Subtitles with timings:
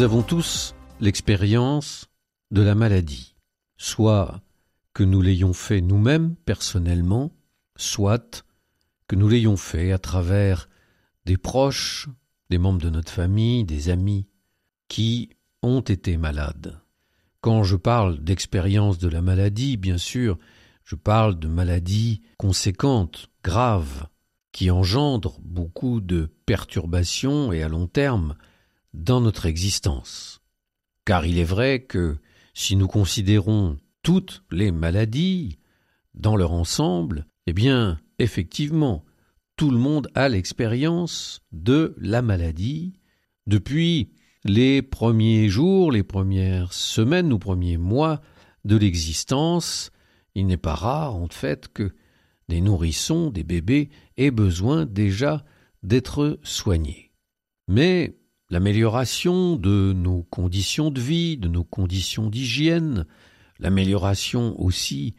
[0.00, 2.08] Nous avons tous l'expérience
[2.50, 3.34] de la maladie,
[3.76, 4.40] soit
[4.94, 7.32] que nous l'ayons fait nous-mêmes personnellement,
[7.76, 8.46] soit
[9.08, 10.70] que nous l'ayons fait à travers
[11.26, 12.08] des proches,
[12.48, 14.26] des membres de notre famille, des amis
[14.88, 15.28] qui
[15.60, 16.80] ont été malades.
[17.42, 20.38] Quand je parle d'expérience de la maladie, bien sûr,
[20.82, 24.06] je parle de maladies conséquentes, graves,
[24.50, 28.34] qui engendrent beaucoup de perturbations et à long terme
[28.94, 30.40] dans notre existence.
[31.04, 32.18] Car il est vrai que
[32.54, 35.58] si nous considérons toutes les maladies
[36.14, 39.04] dans leur ensemble, eh bien, effectivement,
[39.56, 42.94] tout le monde a l'expérience de la maladie
[43.46, 44.12] depuis
[44.44, 48.20] les premiers jours, les premières semaines ou premiers mois
[48.64, 49.90] de l'existence.
[50.34, 51.92] Il n'est pas rare, en fait, que
[52.48, 55.44] des nourrissons, des bébés aient besoin déjà
[55.82, 57.12] d'être soignés.
[57.68, 58.19] Mais
[58.50, 63.06] l'amélioration de nos conditions de vie, de nos conditions d'hygiène,
[63.58, 65.14] l'amélioration aussi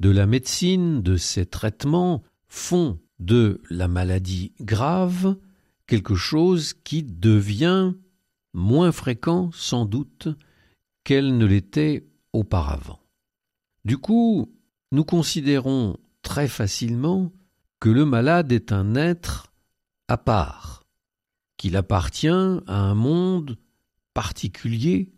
[0.00, 5.36] de la médecine, de ses traitements, font de la maladie grave
[5.86, 7.92] quelque chose qui devient
[8.52, 10.28] moins fréquent sans doute
[11.04, 13.00] qu'elle ne l'était auparavant.
[13.84, 14.52] Du coup,
[14.92, 17.32] nous considérons très facilement
[17.80, 19.52] que le malade est un être
[20.08, 20.82] à part,
[21.56, 23.58] qu'il appartient à un monde
[24.14, 25.12] particulier,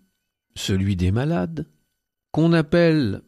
[0.55, 1.69] celui des malades,
[2.33, 3.23] qu'on appelle,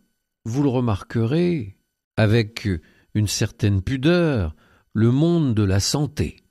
[0.45, 1.77] vous le remarquerez,
[2.17, 2.68] avec
[3.14, 4.55] une certaine pudeur,
[4.92, 6.42] le monde de la santé.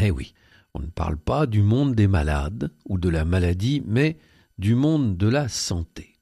[0.00, 0.34] Eh oui,
[0.74, 4.18] on ne parle pas du monde des malades ou de la maladie, mais
[4.58, 6.14] du monde de la santé.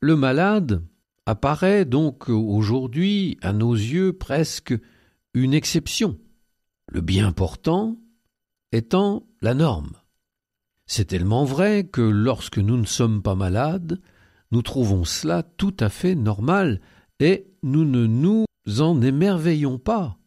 [0.00, 0.82] Le malade
[1.26, 4.74] apparaît donc aujourd'hui à nos yeux presque
[5.34, 6.18] une exception,
[6.88, 7.96] le bien portant
[8.72, 9.92] étant la norme.
[10.86, 14.00] C'est tellement vrai que lorsque nous ne sommes pas malades,
[14.50, 16.80] nous trouvons cela tout à fait normal
[17.20, 18.46] et nous ne nous
[18.78, 20.18] en émerveillons pas.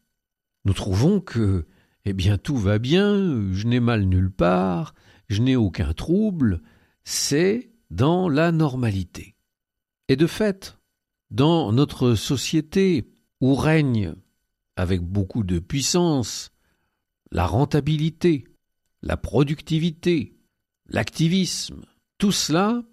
[0.65, 1.65] Nous trouvons que,
[2.05, 4.93] eh bien, tout va bien, je n'ai mal nulle part,
[5.27, 6.61] je n'ai aucun trouble,
[7.03, 9.35] c'est dans la normalité.
[10.07, 10.77] Et de fait,
[11.31, 13.09] dans notre société
[13.41, 14.13] où règne,
[14.75, 16.51] avec beaucoup de puissance,
[17.33, 18.45] la rentabilité,
[19.01, 20.37] la productivité,
[20.87, 21.81] l'activisme,
[22.19, 22.83] tout cela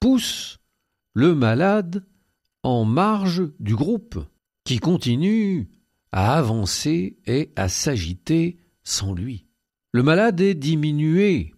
[0.00, 0.58] pousse
[1.14, 2.06] le malade
[2.62, 4.22] en marge du groupe,
[4.64, 5.70] qui continue
[6.12, 9.46] à avancer et à s'agiter sans lui.
[9.92, 11.54] Le malade est diminué,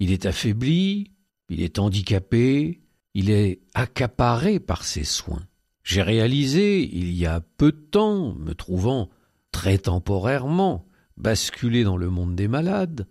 [0.00, 1.12] il est affaibli,
[1.48, 2.80] il est handicapé,
[3.14, 5.46] il est accaparé par ses soins.
[5.84, 9.10] J'ai réalisé, il y a peu de temps, me trouvant
[9.52, 10.87] très temporairement
[11.18, 13.06] basculé dans le monde des malades,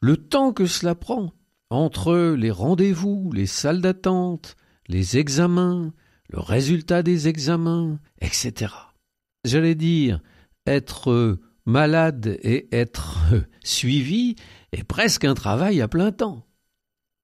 [0.00, 1.32] le temps que cela prend
[1.70, 4.56] entre les rendez-vous, les salles d'attente,
[4.88, 5.92] les examens,
[6.28, 8.72] le résultat des examens, etc.
[9.44, 10.20] J'allais dire,
[10.66, 13.24] être malade et être
[13.64, 14.36] suivi
[14.72, 16.46] est presque un travail à plein temps.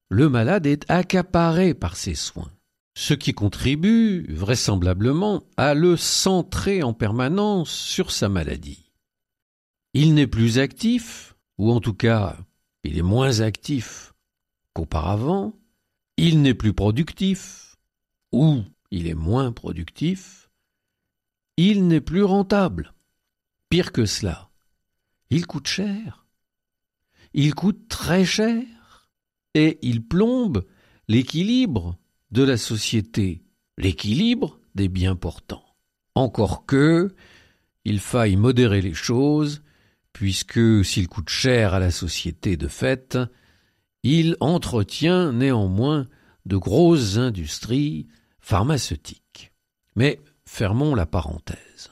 [0.09, 2.51] Le malade est accaparé par ses soins,
[2.95, 8.82] ce qui contribue vraisemblablement à le centrer en permanence sur sa maladie.
[9.93, 12.37] Il n'est plus actif, ou en tout cas
[12.83, 14.13] il est moins actif
[14.73, 15.53] qu'auparavant,
[16.17, 17.77] il n'est plus productif,
[18.31, 20.49] ou il est moins productif,
[21.57, 22.93] il n'est plus rentable.
[23.69, 24.49] Pire que cela,
[25.29, 26.25] il coûte cher.
[27.33, 28.65] Il coûte très cher.
[29.55, 30.65] Et il plombe
[31.07, 31.97] l'équilibre
[32.31, 33.43] de la société,
[33.77, 35.65] l'équilibre des biens portants.
[36.15, 37.15] Encore que,
[37.85, 39.61] il faille modérer les choses,
[40.13, 43.17] puisque s'il coûte cher à la société de fait,
[44.03, 46.07] il entretient néanmoins
[46.45, 48.07] de grosses industries
[48.39, 49.51] pharmaceutiques.
[49.95, 51.91] Mais fermons la parenthèse.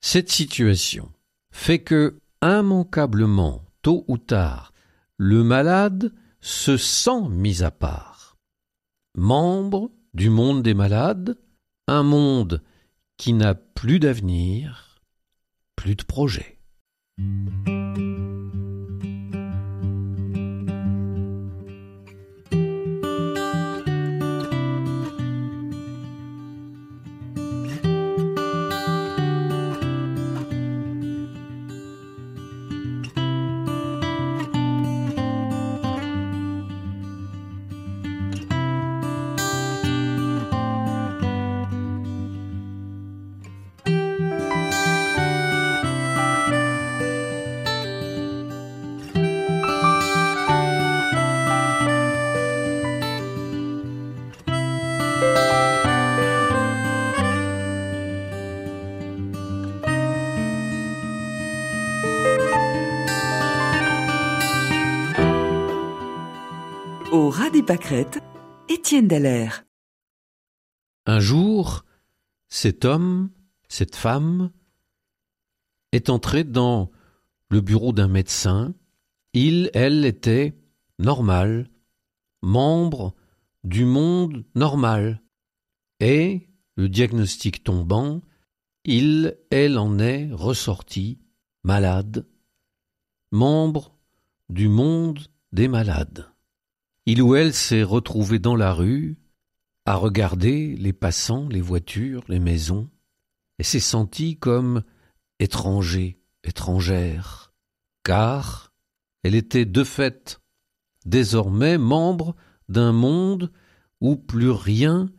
[0.00, 1.10] Cette situation
[1.52, 4.72] fait que, immanquablement, tôt ou tard,
[5.16, 8.36] le malade se sent mis à part.
[9.16, 11.38] Membre du monde des malades,
[11.86, 12.62] un monde
[13.16, 15.00] qui n'a plus d'avenir,
[15.76, 16.58] plus de projet.
[17.18, 17.71] Thank you.
[67.52, 68.18] Des pâquerettes,
[68.70, 69.64] Étienne Dallaire.
[71.04, 71.84] Un jour,
[72.48, 73.30] cet homme,
[73.68, 74.50] cette femme,
[75.92, 76.90] est entré dans
[77.50, 78.74] le bureau d'un médecin.
[79.34, 80.56] Il, elle, était
[80.98, 81.68] normal,
[82.40, 83.14] membre
[83.64, 85.22] du monde normal.
[86.00, 88.22] Et, le diagnostic tombant,
[88.84, 91.18] il, elle en est ressorti
[91.64, 92.26] malade,
[93.30, 93.94] membre
[94.48, 95.20] du monde
[95.52, 96.31] des malades.
[97.06, 99.16] Il ou elle s'est retrouvé dans la rue,
[99.86, 102.88] à regarder les passants, les voitures, les maisons,
[103.58, 104.84] et s'est senti comme
[105.40, 107.52] étranger, étrangère,
[108.04, 108.72] car
[109.24, 110.40] elle était de fait
[111.04, 112.36] désormais membre
[112.68, 113.52] d'un monde
[114.00, 115.10] où plus rien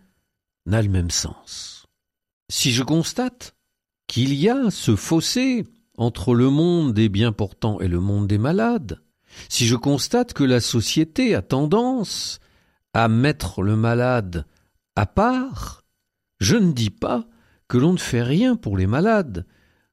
[0.66, 1.86] n'a le même sens.
[2.50, 3.56] Si je constate
[4.08, 5.66] qu'il y a ce fossé
[5.98, 9.02] entre le monde des bien portants et le monde des malades,
[9.50, 12.40] si je constate que la société a tendance
[12.94, 14.46] à mettre le malade
[14.96, 15.84] à part,
[16.40, 17.26] je ne dis pas
[17.68, 19.46] que l'on ne fait rien pour les malades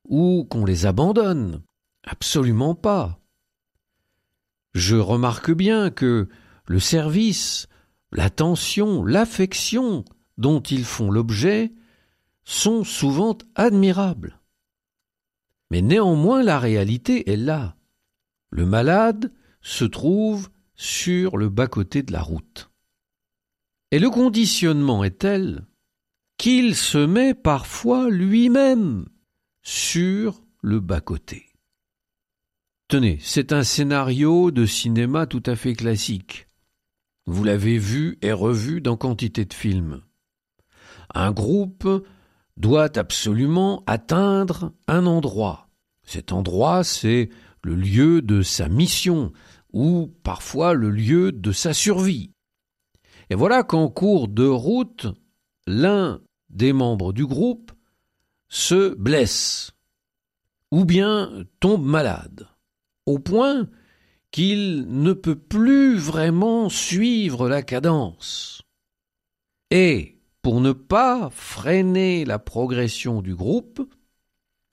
[0.04, 1.62] ou qu'on les abandonne.
[2.04, 3.20] Absolument pas.
[4.74, 6.28] Je remarque bien que
[6.66, 7.68] le service,
[8.12, 10.04] l'attention, l'affection
[10.38, 11.72] dont ils font l'objet
[12.44, 14.40] sont souvent admirables.
[15.70, 17.76] Mais néanmoins la réalité est là.
[18.50, 19.32] Le malade
[19.62, 22.70] se trouve sur le bas-côté de la route.
[23.90, 25.66] Et le conditionnement est tel
[26.38, 29.06] qu'il se met parfois lui-même
[29.62, 31.46] sur le bas-côté.
[32.88, 36.48] Tenez, c'est un scénario de cinéma tout à fait classique.
[37.26, 40.02] Vous l'avez vu et revu dans quantité de films.
[41.14, 41.86] Un groupe
[42.56, 45.68] doit absolument atteindre un endroit.
[46.04, 47.28] Cet endroit, c'est
[47.62, 49.32] le lieu de sa mission,
[49.72, 52.32] ou parfois le lieu de sa survie.
[53.28, 55.06] Et voilà qu'en cours de route,
[55.66, 57.72] l'un des membres du groupe
[58.48, 59.72] se blesse,
[60.72, 62.48] ou bien tombe malade,
[63.06, 63.68] au point
[64.32, 68.62] qu'il ne peut plus vraiment suivre la cadence.
[69.70, 73.82] Et, pour ne pas freiner la progression du groupe,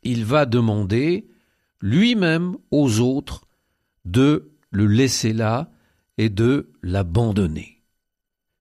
[0.01, 1.27] il va demander
[1.81, 3.47] lui-même aux autres
[4.06, 5.71] de le laisser là
[6.18, 7.83] et de l'abandonner.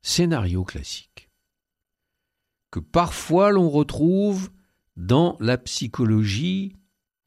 [0.02, 1.16] Scénario classique
[2.70, 4.50] que parfois l'on retrouve
[4.96, 6.76] dans la psychologie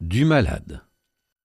[0.00, 0.82] du malade,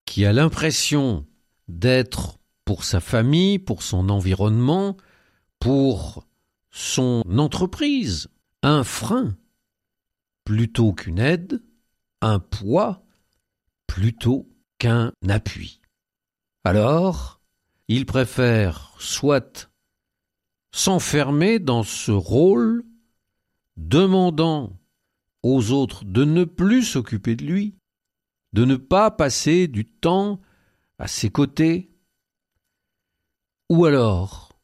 [0.05, 1.25] qui a l'impression
[1.67, 4.97] d'être pour sa famille, pour son environnement,
[5.59, 6.27] pour
[6.71, 8.27] son entreprise,
[8.61, 9.35] un frein,
[10.43, 11.63] plutôt qu'une aide,
[12.21, 13.04] un poids,
[13.95, 15.79] plutôt qu'un appui.
[16.65, 17.39] Alors,
[17.87, 19.71] il préfère soit
[20.73, 22.83] s'enfermer dans ce rôle,
[23.77, 24.77] demandant
[25.43, 27.77] aux autres de ne plus s'occuper de lui,
[28.51, 30.41] de ne pas passer du temps
[30.99, 31.89] à ses côtés,
[33.69, 34.59] ou alors,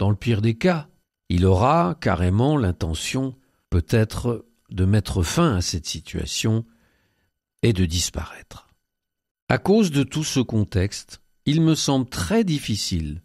[0.00, 0.88] dans le pire des cas,
[1.28, 3.36] il aura carrément l'intention
[3.70, 6.66] peut-être de mettre fin à cette situation
[7.62, 8.71] et de disparaître.
[9.52, 13.20] À cause de tout ce contexte, il me semble très difficile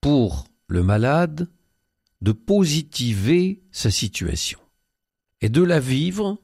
[0.00, 1.48] pour le malade
[2.22, 4.58] de positiver sa situation
[5.40, 6.38] et de la vivre,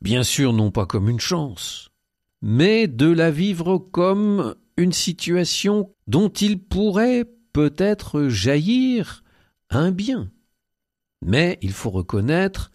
[0.00, 1.90] bien sûr non pas comme une chance,
[2.40, 9.24] mais de la vivre comme une situation dont il pourrait peut-être jaillir
[9.68, 10.30] un bien.
[11.20, 12.72] Mais il faut reconnaître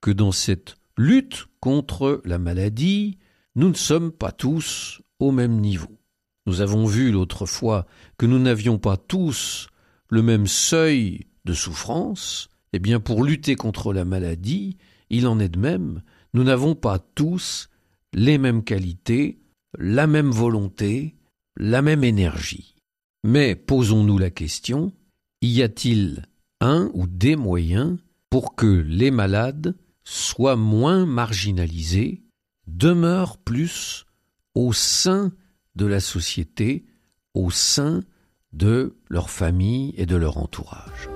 [0.00, 3.18] que dans cette lutte contre la maladie,
[3.56, 5.98] nous ne sommes pas tous au même niveau.
[6.46, 7.86] Nous avons vu l'autre fois
[8.18, 9.68] que nous n'avions pas tous
[10.08, 12.48] le même seuil de souffrance.
[12.72, 14.76] Eh bien, pour lutter contre la maladie,
[15.10, 16.02] il en est de même.
[16.34, 17.68] Nous n'avons pas tous
[18.12, 19.40] les mêmes qualités,
[19.78, 21.16] la même volonté,
[21.56, 22.76] la même énergie.
[23.24, 24.92] Mais posons-nous la question,
[25.42, 26.26] y a-t-il
[26.60, 27.98] un ou des moyens
[28.30, 32.22] pour que les malades soient moins marginalisés
[32.76, 34.06] demeurent plus
[34.54, 35.32] au sein
[35.76, 36.84] de la société,
[37.34, 38.02] au sein
[38.52, 41.08] de leur famille et de leur entourage.